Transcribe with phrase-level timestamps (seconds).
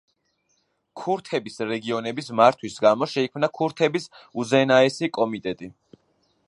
[1.01, 4.09] ქურთების რეგიონების მართვის გამო შეიქმნა ქურთების
[4.45, 5.73] უზენაესი კომიტეტი.